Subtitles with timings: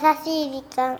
[0.00, 0.98] しい時間。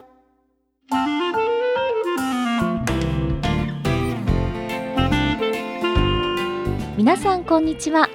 [6.99, 8.10] 皆さんこんにちは。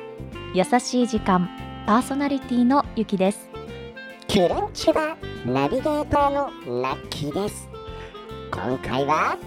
[0.53, 1.49] 優しい時間
[1.87, 3.49] パーソナリティのゆきです。
[4.27, 7.67] キュレンチはナビゲーターのラッキーです。
[8.51, 9.37] 今回は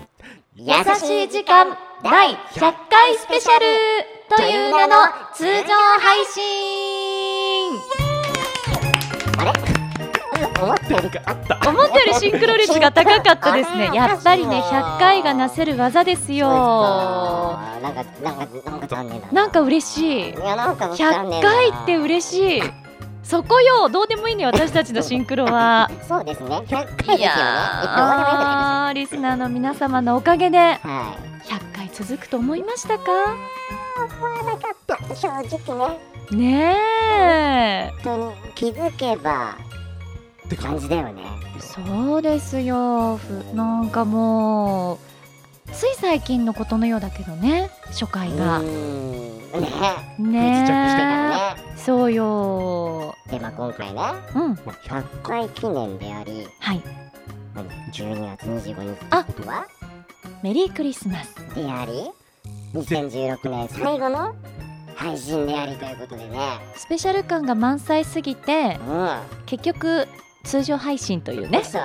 [0.57, 0.65] 優
[0.97, 2.61] しい時間第100
[2.91, 3.65] 回スペシャル
[4.37, 4.97] という名の
[5.35, 5.51] 通常
[6.01, 7.79] 配信。
[9.39, 9.88] あれ？
[10.61, 11.69] 思ったよりあった。
[11.69, 13.91] 思ったよりシンクロ率が高かったですね。
[13.93, 16.49] やっぱりね100回がなせる技ですよ。
[16.49, 19.47] なんかなんかなんか残念だな。
[19.47, 20.31] んか嬉しい。
[20.31, 22.63] いやなんか残100念だ回って嬉しい。
[23.23, 25.91] そこよどうでもいいね私たちのシンクロは。
[26.09, 26.63] そうですね。
[26.67, 27.45] 100回ですよ
[28.87, 28.95] ね。
[28.95, 31.49] リスナーの皆様のおかげではい。
[31.49, 33.05] 100回続くと思いましたか？
[33.99, 34.99] 思わなかった。
[35.15, 35.99] 正直ね。
[36.31, 36.77] ね
[37.21, 37.93] え。
[38.05, 39.57] 本当に気づけば
[40.49, 41.23] って感じだよね。
[41.61, 43.19] そうですよ。
[43.19, 44.99] ふなんかもう
[45.73, 48.69] つい最近のことのようだけどね初回うがね。
[50.19, 50.31] ね。
[50.31, 51.39] ね。
[51.77, 53.15] そうよ。
[53.31, 54.01] でまあ今回ね
[54.35, 54.53] うん。
[54.55, 56.83] 100回記念でありはい。
[57.55, 59.67] 何？12月25日あは？
[60.43, 61.35] メリークリスマス。
[61.55, 62.11] であり
[62.73, 64.35] 2016年最後の
[64.95, 66.39] 配信でありということでね。
[66.75, 69.19] スペシャル感が満載すぎてうん。
[69.45, 70.09] 結局
[70.49, 71.63] 通常配信というね。
[71.63, 71.83] そう。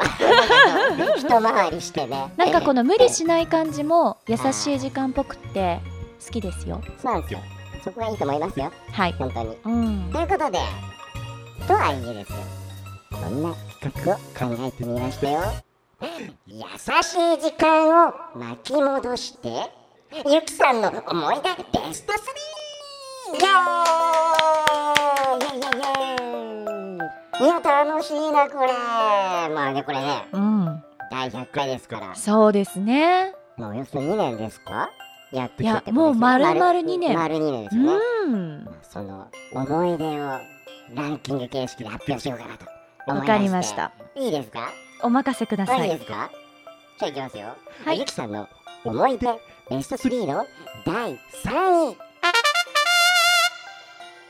[1.18, 2.32] 一回りしてね。
[2.38, 5.82] なんかこの無理しない感じも優しい時間っぽくって
[6.26, 6.82] 好きですよ。
[6.98, 7.40] そうなんですよ。
[7.84, 8.72] そこがいいと思いますよ。
[8.94, 9.14] はい。
[9.14, 9.58] 本当に。
[9.66, 10.10] うん。
[10.14, 10.60] ということで
[11.68, 12.38] とはいえですよ。
[13.12, 15.42] こんな企画を考えてみましたよ。
[16.48, 19.72] 優しい時間を巻き戻して
[20.26, 21.42] ゆきさんの思い出
[21.80, 22.18] ベスト 3!
[23.34, 23.52] イエー
[25.40, 26.73] イイエイイエイイエイ
[27.40, 28.68] いや楽しいなこれ。
[29.54, 30.84] まあねこれねうん。
[31.12, 32.16] 第100回ですから。
[32.16, 33.34] そうですね。
[33.58, 34.90] もうおよそ2年ですか？
[35.32, 37.16] やってきいやたってことですよもう丸々2年。
[37.16, 38.70] 丸2年ですうよね、ん。
[38.84, 40.40] その思い出を
[40.94, 42.66] ランキング形式で発表しようかなと
[43.12, 43.92] わかりました。
[44.16, 44.70] いいですか？
[45.02, 45.90] お任せください。
[45.90, 46.30] いいですか？
[47.00, 48.00] じゃあいきますよ、はい。
[48.00, 48.48] ゆきさんの
[48.86, 49.28] 思い出
[49.70, 50.46] ベスト3の
[50.86, 51.98] 第3位。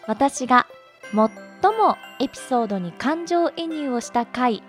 [0.07, 0.67] 私が
[1.13, 1.29] 最
[1.72, 4.63] もエピソードに感情移入をした回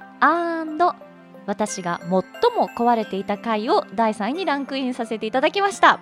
[1.46, 2.22] 私が最も
[2.76, 6.00] 壊れていた回を第3位にランクインさせていただきました。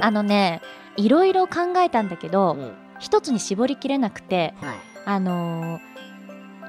[0.00, 0.60] あのね
[0.96, 2.72] いろいろ考えたんだけどうん。
[3.00, 4.76] 一つに絞りきれなくてはい。
[5.04, 5.92] あのー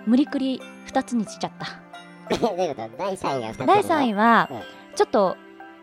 [0.05, 1.79] 無理くり2つにしちゃった。
[2.97, 4.61] 第3位が2つ第3位はうん。
[4.95, 5.37] ちょっと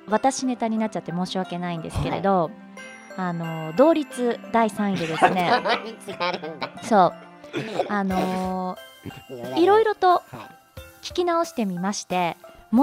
[0.08, 2.50] 私ネタになっちゃって申し訳ないんですけれど、
[3.16, 5.50] あのー同率第3位でですね。
[6.82, 7.12] そう。
[7.88, 10.22] あのーいろいろとは
[11.02, 12.36] 聞き直してみまして
[12.70, 12.80] 最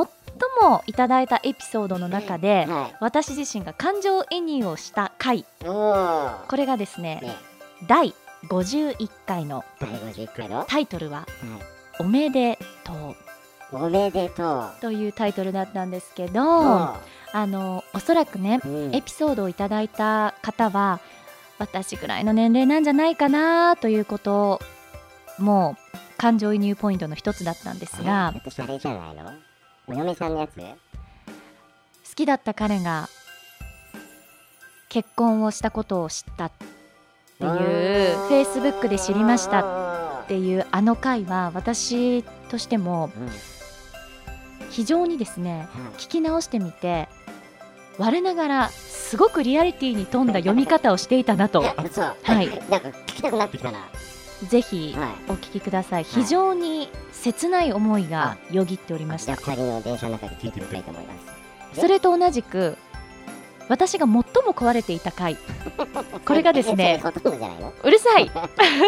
[0.62, 5.46] もいただいたエピソードの中いでは私自身が感情移入をした回。
[5.64, 7.36] これがですねね。
[7.88, 8.16] 第
[8.50, 11.28] 51回の第51回の、はタイトルは
[12.00, 12.96] 「おめでとう。
[13.09, 13.16] い、
[13.72, 16.97] おめでとう」というタイトルだったんですけどお
[17.33, 17.45] あ。
[17.45, 18.95] のおそらくねうん。
[18.95, 21.00] エピソードをいただいた方は
[21.59, 24.61] 私ぐらいの年齢なんじゃないかなということ
[25.38, 29.31] もう感情移入ポイントの一つだったんですが私あれじゃないの？
[29.88, 30.55] お嫁さんのやつ？
[30.55, 30.66] 好
[32.16, 33.09] きだった彼が
[34.89, 36.51] 結婚をしたことを知ったっ
[37.38, 43.29] ていうフェイスブックで知りましたたっていうあの回は私としてもうん
[44.69, 45.67] 非常にですねは
[45.97, 47.07] 聞き直してみて
[47.97, 51.61] 我ながらすごくリアリティに富んだ読み方をしていたなと。
[51.61, 52.47] はい。
[52.69, 53.79] なんか聞きたくなってきたな。
[54.47, 55.09] ぜひはい。
[55.29, 56.03] お聞きください。
[56.03, 59.35] 非常に切ない思いがよぎっておりました。
[59.35, 61.13] じゃあ二人の電車の中で聞いてみたいと思いま
[61.73, 61.81] す。
[61.81, 62.78] それと同じく
[63.67, 64.23] 私が最も
[64.53, 65.37] 壊れていた回。
[66.25, 67.02] これがですね
[67.84, 68.29] うるさい。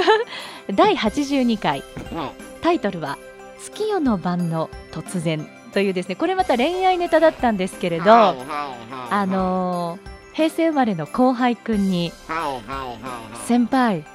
[0.75, 1.83] 第82回。
[2.13, 2.31] はい。
[2.61, 3.17] タイトルは
[3.59, 8.19] 「月夜の晩の突然」というですねこれまた恋愛ネタだったんですけれど、はい。
[8.19, 8.37] はい。
[8.37, 8.47] はい。
[9.11, 12.37] あのー平成生まれの後輩くんにはい。
[12.37, 12.51] はい。
[12.51, 12.87] はい。
[13.01, 14.05] はい「先輩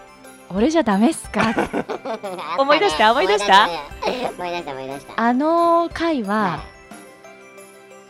[0.51, 1.43] 俺じゃダメっすか?
[2.59, 3.11] 」思い出した？
[3.13, 3.69] 思い出した？
[4.37, 4.71] 思い出した。
[4.73, 6.61] 思い出したあの回はは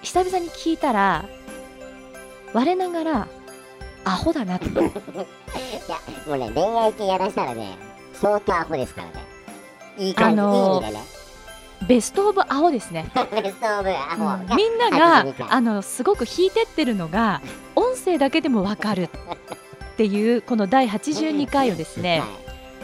[0.03, 1.25] 久々に聞いたら
[2.53, 3.29] 我ながら
[4.05, 4.67] アホだなって。
[4.69, 4.83] いや
[6.27, 7.77] もうね恋愛系やらしたらね
[8.13, 9.15] 相当アホですからね。
[9.97, 11.05] いい感じ、あのーいい意味でね
[11.87, 17.41] ベストオブアホですね ベストオブアホ、みんなが82回あのすごく引いてってるのが
[17.77, 19.09] 音声だけでもわかるっ
[19.97, 22.29] ていうこの第82回をですねはい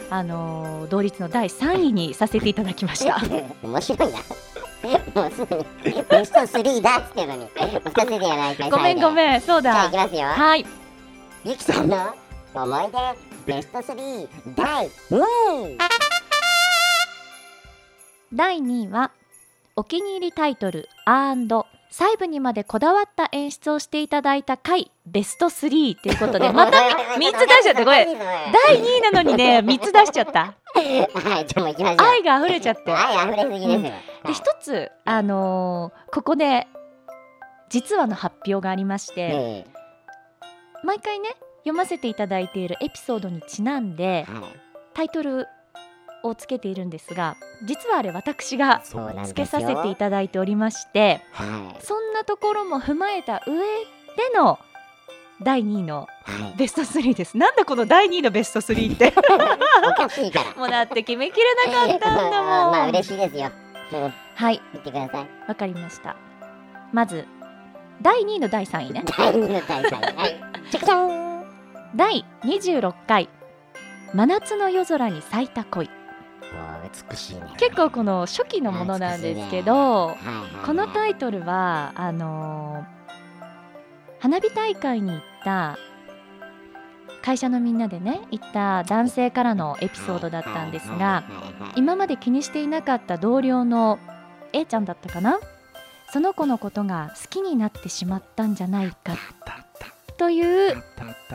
[0.09, 3.21] あのー同率の第3位にさせていただきました
[3.63, 4.17] 面白いな。
[5.21, 8.71] もうすぐにベスト3だっつってのに、2つでやないかい。
[8.71, 9.13] ごめんごん。
[9.13, 10.27] めんそうじゃあだいきますよ。
[10.27, 10.65] はい
[11.45, 12.13] ゆきさんの
[12.53, 12.87] 思い
[13.45, 15.77] 出ベスト3第2位。
[18.33, 19.11] 第2位は
[19.75, 20.87] お気に入りタイトル
[21.89, 28.05] 細部にまでこだわった演出をしていただいた回ベスト3ということで また3つ出しちゃってこれ
[28.69, 32.07] 第2位なのにね3つ出しちゃったはい、じゃあ行きましょう。
[32.07, 33.91] 愛が溢れちゃって愛溢れすぎですよ。
[34.27, 36.67] で一つあのーここで
[37.67, 39.65] 実はの発表がありまして、え
[40.83, 41.29] 毎回ね
[41.59, 44.25] 読ませていただいているエピソードにちなんで。
[44.93, 45.47] タイトル
[46.23, 48.81] をつけているんですが実はあれ私が。
[49.25, 51.83] つけさせていただいておりましてはい。
[51.83, 53.61] そんなところも踏まえた上で
[54.35, 54.59] の
[55.41, 56.57] 第2位のはい。
[56.57, 59.13] ベスト3ですなんだこの第2位のベスト3って。
[60.57, 63.49] もうだって決めきれなかったんだもん まあ嬉しいですよ。
[63.93, 65.27] うんはい言ってください。
[65.47, 66.15] わかりました
[66.93, 67.25] まず
[68.01, 69.91] 第2位の第3位ね第2の大会。
[69.91, 70.41] はい。
[70.71, 71.31] ちゃくちゃん。
[71.95, 73.27] 第26回
[74.13, 75.89] 真夏の夜空に咲いた恋
[77.09, 77.41] 美しいね。
[77.57, 80.15] 結構この初期のものなんですけど。
[80.65, 83.01] このタイイトルはあのー
[84.19, 85.77] 花火大会に行った
[87.23, 91.23] 会社のみんなでね行った男性からのエピソードだったんですが
[91.75, 93.99] 今まで気にしていなかった同僚の
[94.53, 95.39] A ちゃんだったかな？
[96.11, 99.15] その子のことが好きになってしまったんじゃないか。
[100.17, 100.83] という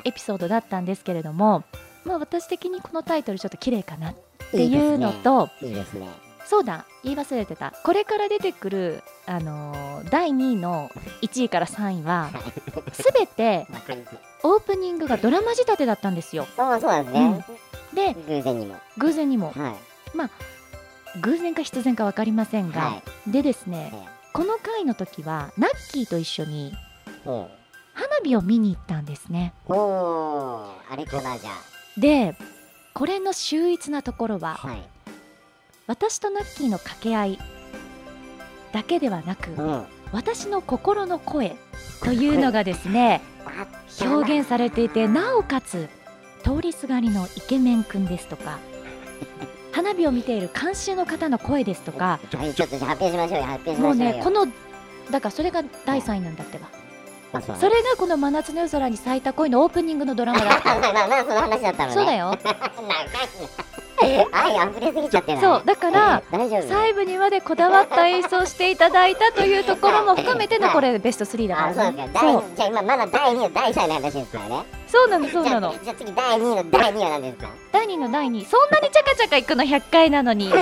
[0.04, 1.64] エピソードだったんですけれども、
[2.04, 6.08] まあ、私的にこのタイトルちょっと綺麗かなっていうのといいですね。
[6.44, 10.90] そうだ言い忘れてたこれから出てくる、あのー第2位の
[11.22, 12.31] 1位から3位は
[13.16, 14.16] 全てわかります。
[14.44, 17.44] オープニングがドラマ仕立てだったんですよそうそうですね。
[17.94, 18.76] で偶然にも。
[18.98, 19.75] 偶然にもはい。
[21.20, 23.31] 偶然か必然か分かりませんが、はい。
[23.31, 26.75] でですねえこの回の時はナッキーと一緒に
[27.25, 27.49] 花
[28.22, 31.50] 火を見に行ったんですねおー、あれかなじゃ
[31.96, 32.37] で
[32.96, 34.69] これの秀逸なところはあ。
[34.69, 34.82] はい。
[35.87, 37.38] 私とナッキーの掛け合い
[38.72, 39.84] だけではなくうん。
[40.12, 41.56] 私の心の声
[42.02, 43.20] というのがですね
[44.00, 45.90] 表現されていてなおかつ
[46.43, 48.58] 通りすがりのイケメンくんですとか
[49.72, 52.19] 花火を見ている監修の方の声ですとか
[53.82, 53.94] もう。
[53.94, 54.46] ねこの
[55.10, 56.85] だからそれが第3位なんだってばまあ
[57.32, 61.94] それがこの「真夏の夜空に咲いた恋」のオープニングのドラマだっ まあたその話だったのね。
[61.94, 62.34] そうだよ。
[64.31, 65.37] 愛溢れすぎちゃって。
[65.40, 66.23] そうだから。
[66.31, 72.11] 細部にまでこだわった演奏をしていただいたというところも含めてのこれ ベスト3だかあ、そうらね。
[72.14, 72.44] そう。
[72.46, 74.62] 第じゃあ今まだ第2の第3の話ですからね。
[74.87, 75.75] そうなのそうなの。
[75.82, 77.49] じゃあ次第2の第2は何ですか？
[77.73, 80.46] 第2の第2そんなにチャカチャカいくの100回なのに。
[80.46, 80.58] ひど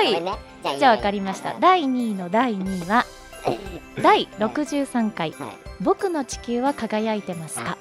[0.00, 0.78] い。
[0.78, 1.54] じゃあ分かりました。
[1.58, 3.04] 第2位の第2位は
[4.02, 5.48] 第63回はい。
[5.80, 7.76] 「僕の地球は輝いてますか?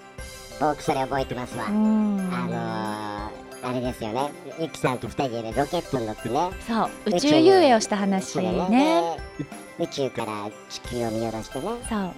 [0.59, 1.65] 僕それ覚えてます」わ。
[1.65, 3.29] うーんあ
[3.61, 4.31] のー、あれですよね。
[4.59, 6.49] ゆきさんと二人でロケットに乗ってね。
[6.67, 9.17] そう宇宙遊泳をした話ね
[9.77, 11.65] で宇宙から地球を見下ろしてね。
[11.89, 12.11] そう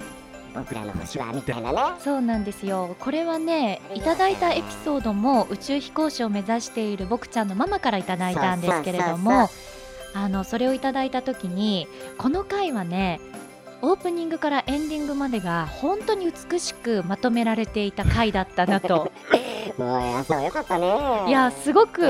[0.56, 1.80] 僕らの星はみたいなね。
[2.00, 9.50] そうなんですよこれはねいただいたエピソードも宇宙飛行士を目指している僕ちゃんのママからいただいたんですけれどそうも
[10.14, 13.20] あのそれをいただいた時にこの回はね
[13.82, 19.12] オープニングからエンディングまでが本当に美しくまとめられていた回だったなと
[19.78, 20.88] もう朝はよかったね。
[21.28, 22.02] いやすごく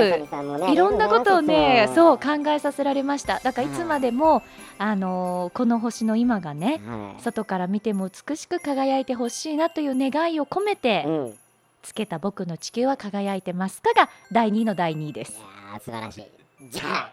[0.70, 1.94] いろんなことをねう。
[1.94, 4.42] そう考えさせられましただからいつまでも、
[4.78, 7.22] あのーこの星の今がねはい。
[7.22, 11.38] 外から見ても美しく輝いてほしいなという願いを込めてうん。
[11.82, 16.43] つけた僕の地球は輝いてますかが第2位の第2位でいすやー素晴らしい。
[16.62, 17.12] じゃあ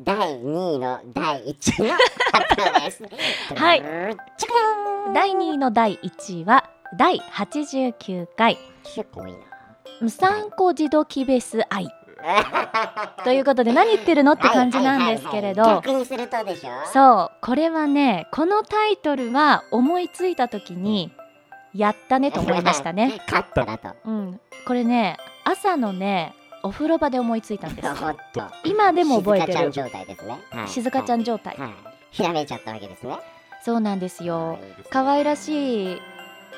[0.00, 3.02] 第2位の第1位の発表です。
[3.54, 3.82] はい。
[5.14, 8.58] 第2位の第1位は第89回。
[8.82, 9.40] 結構いいな。
[10.00, 11.88] 「むさんこ自動キベス愛」
[13.22, 15.82] ということで何言ってるのって感じなんですけれど。
[16.92, 17.36] そう。
[17.40, 21.12] これはねこのタイトルは思いついた時に
[21.74, 23.20] やったねと思いましたね。
[23.28, 23.94] カットだと。
[24.04, 27.94] うん、これね朝のねお風呂場で思いついたんです。
[27.94, 28.42] ほっと。
[28.64, 29.52] 今でも覚えてる。
[29.52, 30.38] 静香ちゃん状態ですね。
[30.50, 30.68] はい。
[30.68, 31.56] 静香ちゃん状態。
[31.58, 31.70] はい。
[32.10, 33.18] ひらめいちゃったわけですね。
[33.62, 34.58] そうなんですよ。
[34.90, 35.98] 可愛らしい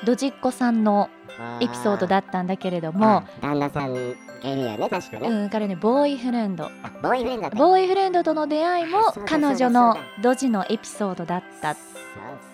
[0.05, 1.09] ドジっ子さんの
[1.59, 3.23] エピソードだったんだけれども。
[3.41, 5.27] 旦那さんがいるよね確かね。
[5.27, 6.65] うん彼ねボーイフレンド。
[6.65, 6.69] あ
[7.03, 7.49] ボーイフレンド。
[7.49, 11.73] ボーイフレンドとの出会いも彼女のドジのエピソードだった。
[11.75, 11.83] そう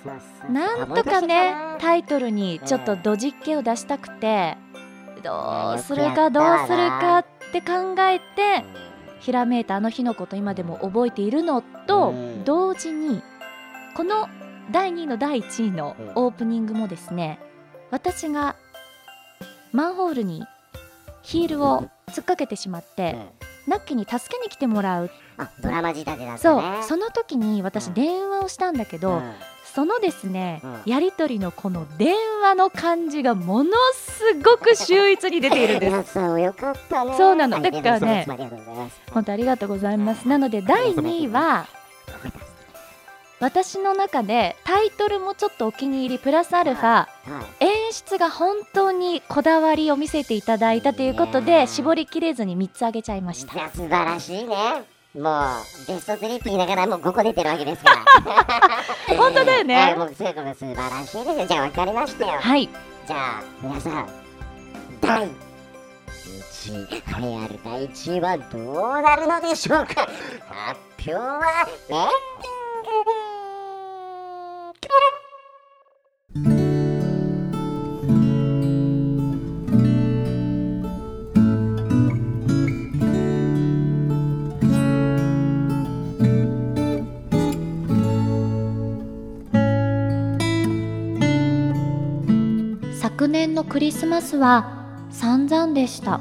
[0.04, 4.58] そうそうなんとかねタイトルにちょっとドジっ気を出したくて。
[5.24, 8.66] どうするかどうするかっって考えて
[9.20, 12.44] ひらめいたあの日のこと今でも覚えているのとうん。
[12.44, 13.22] 同時に
[13.96, 14.28] この
[14.72, 17.40] 第2位の第1位のオープニングもですね
[17.92, 18.56] 私が
[19.72, 20.44] マンホールに
[21.22, 23.18] ヒールを突っかけてしまって
[23.68, 25.12] ナッキーに助けに来てもらう。
[25.38, 27.94] あドラマ仕立てだったそうねその時に私うん。
[27.94, 29.34] 電話をしたんだけど、うん
[29.74, 35.90] そのですね、うやり取りのこの電話の感じがものすごく秀逸に出ているんです。
[35.90, 37.16] 皆さんよかったね。
[37.18, 37.60] そうなの。
[37.60, 38.28] はいだからね
[39.12, 40.28] 本当ありがとうございます。
[40.28, 41.66] なので第2位は
[43.40, 47.10] 私の中でタイトルもちょっとお気に入りプラスアルファは
[47.60, 53.70] い演出が本当にこだわりを見せていただいたということで絞りきれずに3つあげちゃいました。
[53.70, 58.04] 素晴らしいねもうベスト3って言いながらもう5個出てるわけですか
[59.08, 59.16] ら。
[59.16, 59.76] 本当だよね。
[59.76, 61.46] はいもうそういうこと素晴らしいですよ。
[61.48, 62.40] じゃあ分かりましたよ。
[62.40, 62.70] はい。
[63.08, 64.08] じゃあ皆さん
[65.02, 65.30] 第1
[66.90, 70.02] 位栄えある第1位はどうなるのでしょうか？
[70.50, 72.08] 発表はエンディング
[93.24, 96.20] 昨年のクリスマスは散々でした。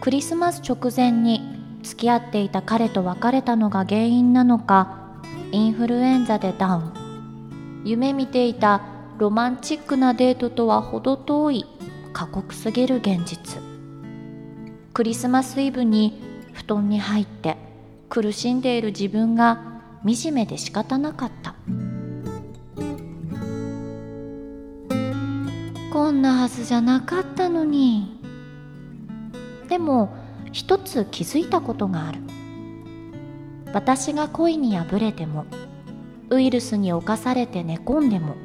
[0.00, 1.40] クリスマス直前に
[1.84, 5.20] 付き合っていた彼と別れたのが原因なのか
[5.52, 7.82] インフルエンザでダウン。
[7.84, 8.82] 夢見ていた
[9.18, 11.64] ロマンチックなデートとは程遠い
[12.12, 13.62] 過酷すぎる現実。
[14.94, 16.20] クリスマスイブに
[16.54, 17.56] 布団に入って
[18.08, 21.54] 苦しんでいる自分が惨めで仕方なかった。
[26.14, 28.20] んなはずじゃなかったのに。
[29.68, 30.14] でも
[30.52, 32.20] 一つ気づいたことがある。
[33.72, 35.46] 私が恋に破れても
[36.30, 38.36] ウイルスに侵されて寝込んでも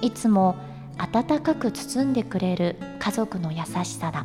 [0.00, 0.54] いつも
[0.98, 4.24] 温かく包んでくれる家族の優しさだ。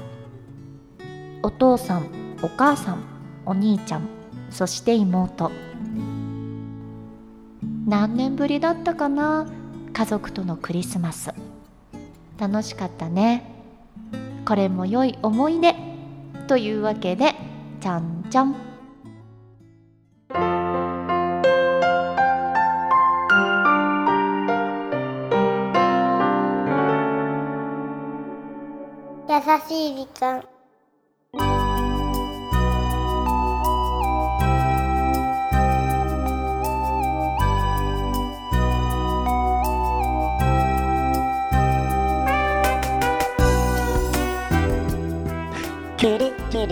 [1.41, 2.05] お父さん
[2.43, 3.03] お母さん
[3.45, 4.07] お兄ちゃん
[4.51, 5.51] そして妹。
[7.87, 9.47] 何年ぶりだったかな
[9.91, 11.33] 家族とのクリスマス。
[12.41, 13.43] 楽しかったね。
[14.47, 15.75] これも良い思い出
[16.47, 17.35] というわけで
[17.79, 18.55] ちゃんちゃん。
[29.29, 30.50] 優しい時間。
[46.51, 46.67] 今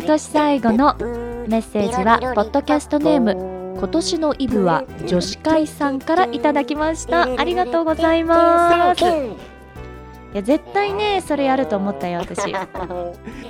[0.00, 0.94] 年最後の
[1.46, 7.24] メッセージはポッドキャストネーム今年のイブは女子会さんからいただきました。
[7.24, 9.04] ありがとうございます。
[9.04, 9.08] い
[10.32, 12.48] や絶対ねそれやると思ったよ私。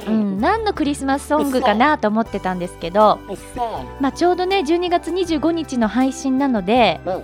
[0.09, 3.21] うん何のクリスマスソングかなと思ってたんですけど
[4.00, 7.23] まあちょうどね12月25日の配信なのでうん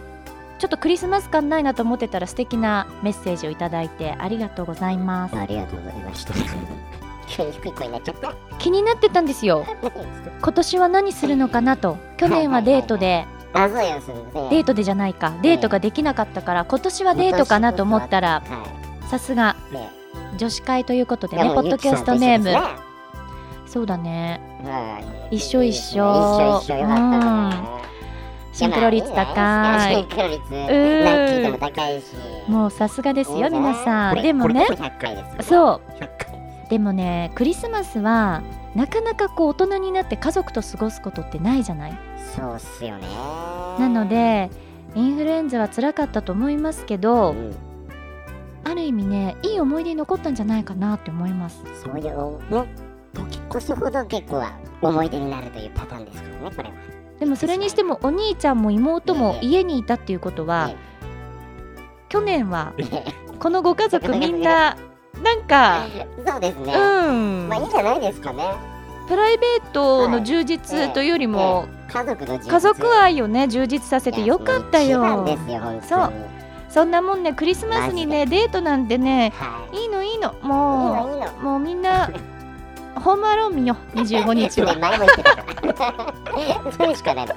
[0.58, 5.36] ちょっとクリスマス感ないなと思ってたら素敵なメッセージをいただいてありがとうございます。
[5.36, 6.32] ありがとうございました
[7.26, 9.66] 急に低い声になっちゃった気になってたんですよ。
[10.40, 11.98] 今年は何するのかなと。
[12.16, 13.26] 去年はデートで。
[13.52, 14.22] あそうやするね。
[14.50, 15.32] デートでじゃないか。
[15.42, 18.64] デートができなかったから今年はデートかなと思ったらは
[19.10, 19.56] さすが
[20.36, 22.54] 女子会ということでねポッドキャストネーム。
[23.66, 24.40] そうだね。
[25.30, 25.80] 一緒一緒。
[25.80, 27.83] 一緒一緒よかったね
[28.54, 29.94] シンクロ率高い。
[29.94, 30.40] シンクロ率
[31.50, 32.04] も高いし。
[32.48, 34.22] もうさすがですよ皆さん。
[34.22, 34.64] でもね。
[34.68, 35.80] そ100回ですよ。
[35.90, 36.00] そう。
[36.00, 36.68] 100回。
[36.70, 38.42] でもねクリスマスは
[38.74, 41.98] なかなかこう大人になって家族と過ごすことってないじゃない？
[42.34, 43.06] そうっすよね。
[43.78, 44.50] なので
[44.94, 47.54] インフルエンザは辛かったと思いますけどうん。
[48.64, 51.62] ある意味ねいい思い出に残ったんじゃないかなって思います。
[51.84, 52.66] そういうね
[53.14, 54.52] 時こそほど結構は
[54.82, 56.74] 思い出になるというパターンですからねこれは。
[57.20, 60.76] でもそれにしてもお兄ちゃんも妹も家にいたっていうことはね
[62.08, 63.04] 去年はね
[63.38, 64.76] このご家族みんな
[65.22, 65.86] なんか
[66.26, 67.48] そうですね、うん。
[67.48, 68.44] まあいいんじゃないですかね。
[69.06, 75.26] プライベートの充実というよりも家族の家族愛をね充実させてよかったよ。
[75.88, 76.12] そう。
[76.68, 79.84] そんなもんねクリスマスにねデートなんてねはい。
[79.84, 80.32] いのいいの。
[80.32, 81.28] いいものいいの。
[81.28, 82.10] うもうみんな
[83.00, 83.98] ホームアローン見よう。
[83.98, 84.74] 25日は。
[84.74, 85.22] ね前も言って
[85.74, 87.26] たそれしかない。
[87.26, 87.34] の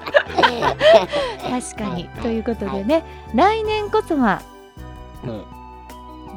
[1.50, 3.04] 確かにということでね。
[3.34, 4.42] 来年こそは
[5.24, 5.58] うん。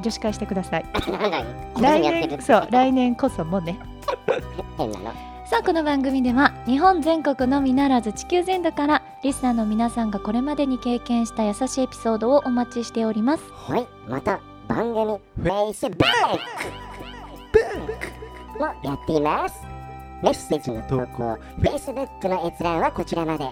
[0.02, 0.86] 女子会してください。
[1.80, 3.78] 来年そう来年こそもね。
[5.46, 13.42] さあこの番組では日本全国のみならず地球全土からリスナーの皆さんがこれまでに経験した優しいエピソードをお待ちしております。
[13.52, 13.86] はい。
[14.08, 15.96] また番組 Facebook
[18.60, 19.60] もやっています。
[20.22, 23.50] メッセージの投稿 Facebook の閲覧はこちらまで。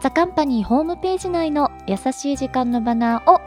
[0.00, 3.40] ザカンパニーホームページ内の優しい時間のバナーを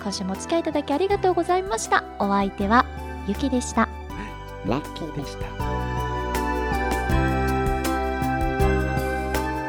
[0.02, 2.04] 今週もお付き合いいただきありがとうございました。
[2.20, 2.86] お相手は
[3.28, 3.88] ゆきでした。
[4.66, 5.46] ラッキーでした。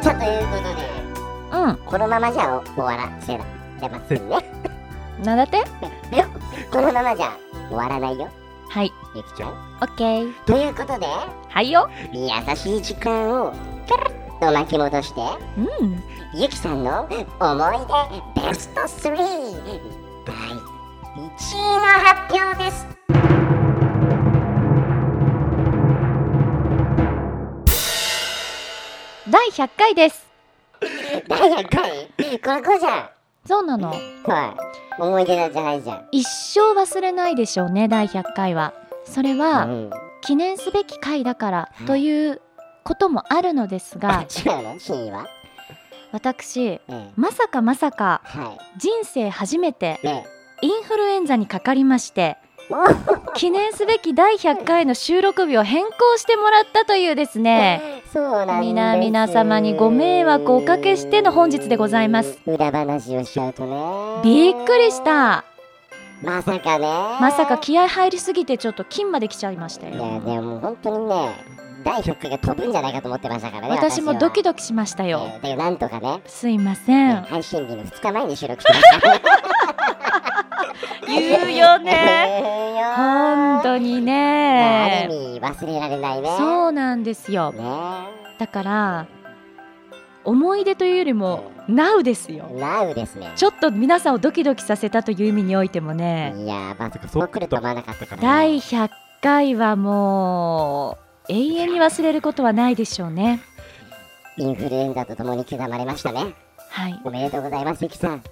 [0.02, 1.76] さあということでうん。
[1.84, 3.44] このままじゃ終わらせら
[3.82, 4.38] れませんね。
[5.24, 5.62] なんだって？
[6.72, 7.32] このままじゃ
[7.68, 8.28] 終わらないよ。
[8.68, 8.92] はい。
[9.14, 9.50] ゆきちゃん。
[9.50, 9.52] オ
[9.84, 10.32] ッケー。
[10.44, 11.06] ということで
[11.48, 11.88] はいよ。
[12.12, 13.52] 優しい時間を
[13.86, 15.20] キャラッと巻き戻して
[15.80, 16.02] うん。
[16.34, 17.78] ゆきさんの思い
[18.36, 19.80] 出ベスト3第
[21.38, 22.86] 1位の発表です。
[29.30, 30.26] 第100回です。
[31.28, 31.90] 第1回？
[32.16, 33.10] これこうじゃ
[33.46, 33.88] そうなの。
[33.88, 33.96] んは
[34.98, 35.02] い。
[35.02, 36.08] 思い出じゃないじゃん。
[36.12, 38.74] 一生忘れないでしょうね第100回は。
[39.04, 39.90] それはうん。
[40.22, 42.42] 記念すべき回だからという
[42.84, 44.78] こともあるのです あが違うの？
[44.78, 45.26] 真意は？
[46.12, 50.26] 私ええまさかまさかは人生初めていね
[50.62, 52.36] インフルエンザにかかりまして
[52.70, 52.84] お
[53.34, 58.02] 記念すべき第100回の収録日を変更してもらったというですね。
[58.12, 58.58] そうなんです。
[58.60, 62.38] 皆皆様にご迷惑をおかけしての本日でございます。
[62.46, 64.20] 裏話をしちゃうとね。
[64.22, 65.44] びっくりした。
[66.22, 66.86] まさかね。
[67.20, 71.34] まさか気合入りすぎてちょっと金まで来ちゃいましたいやよでも本当にね
[71.82, 75.20] 第100回が飛ぶんじゃないかと思ってましたからね私もドキドドキしましたよ。
[75.42, 76.20] だけどなんとかね。
[76.26, 77.22] すいません。
[77.22, 79.49] 配信日の2日前に収録してました
[81.60, 82.42] よね。
[82.96, 85.08] 本当にね。
[85.40, 86.36] 忘れられないね。
[86.38, 87.52] そうなんですよ。
[87.52, 87.60] ね。
[88.38, 89.06] だから
[90.24, 92.50] 思い出というよりも Now ですよ。
[92.52, 93.32] ナウですね。
[93.36, 96.34] ちょっと皆さんをドキドキさせたという意味においてもね。
[96.36, 98.88] いやまさかそう来ると思わなかったから、ね、第100
[99.22, 103.40] 回はもう永遠に忘れることはないでしょうね。
[104.36, 106.34] インフルエンザとともに刻まれましたね。
[106.70, 107.00] はい。
[107.04, 108.22] おめでとうございますゆきさん。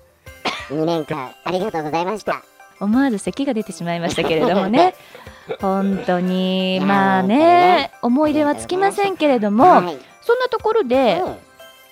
[0.69, 2.43] 2年間ありがとうございました
[2.81, 4.95] 思わず咳が出てしまいましたけれどもね。
[5.61, 6.81] 本当に。
[6.85, 9.99] まあねね思い出はつきませんけれども、はい。
[10.23, 11.37] そんなところでうん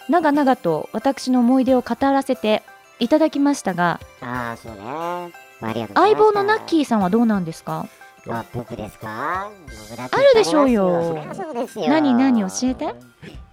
[0.08, 2.62] 長々と私の思い出を語らせて
[3.00, 5.32] いただきましたがああそうね。
[5.94, 7.86] 相棒のナッキーさんはどうなんですか？
[8.28, 9.48] あ僕ですか？
[9.48, 11.16] あるでしょうよ。
[11.88, 12.94] 何何教えて？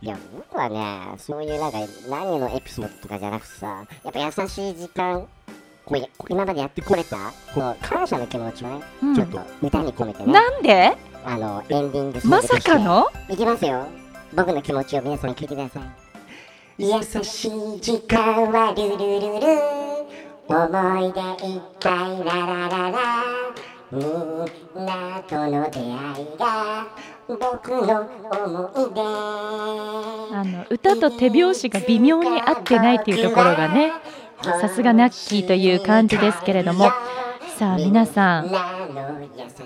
[0.02, 1.78] いや僕はねそういうなんか
[2.10, 5.26] 何のエピソードとかじゃなくてさやっぱ優しい時間
[5.86, 7.18] こうや今までやってこれた
[7.54, 9.16] この感謝の気持ちをね、うん。
[9.16, 10.32] ちょっと歌に込めてね。
[10.32, 10.96] なんで？
[11.26, 13.08] あのエンディングまさかの？
[13.30, 13.88] いきますよ。
[14.34, 15.84] 僕の気持ちを皆さん聞いてください。
[16.78, 19.46] 優しい時間はルルルル
[20.48, 20.58] 思
[21.08, 22.98] い出いっぱいララララ。
[23.92, 25.88] みんなとの出会
[26.24, 26.88] いが
[27.28, 29.02] 僕の思い出。
[30.36, 33.92] あの歌と手拍子が微妙に合ってないっていうところがね
[34.44, 36.92] さすがナッキーという感じですけれども。
[37.58, 38.52] さあ皆さん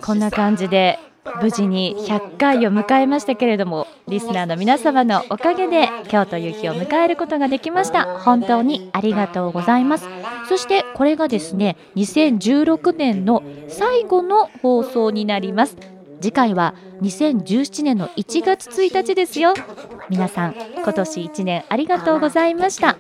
[0.02, 1.00] こんな感じで
[1.42, 8.20] 無事に100回を迎えましたけれどもリスナーの皆様のおかげで今日という日を迎えることができました。
[8.20, 10.08] 本当にありがとうございます。
[10.50, 15.78] そしてこれがですね2016年の最後の放送になります。
[16.20, 19.54] 次回は2017年の1月1日ですよ。
[20.10, 22.98] 皆さん今年1年ありがとうございました。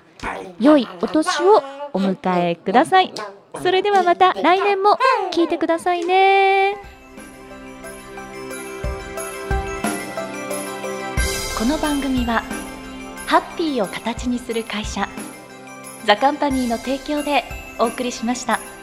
[0.59, 3.13] 良いお年をお迎えください
[3.61, 4.97] それではまた来年も
[5.31, 6.75] 聞いてくださいね
[11.57, 12.43] この番組は
[13.25, 15.07] ハッピーを形にする会社
[16.05, 17.43] ザカンパニーの提供で
[17.79, 18.76] お送りしました。